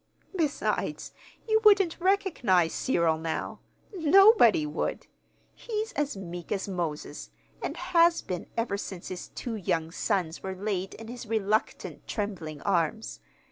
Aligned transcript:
Besides, 0.35 1.13
you 1.47 1.61
wouldn't 1.63 1.99
recognize 2.01 2.73
Cyril 2.73 3.19
now. 3.19 3.59
Nobody 3.93 4.65
would. 4.65 5.05
He's 5.53 5.91
as 5.93 6.17
meek 6.17 6.51
as 6.51 6.67
Moses, 6.67 7.29
and 7.61 7.77
has 7.77 8.23
been 8.23 8.47
ever 8.57 8.77
since 8.79 9.09
his 9.09 9.27
two 9.27 9.53
young 9.53 9.91
sons 9.91 10.41
were 10.41 10.55
laid 10.55 10.95
in 10.95 11.07
his 11.07 11.27
reluctant, 11.27 12.07
trembling 12.07 12.63
arms. 12.63 13.19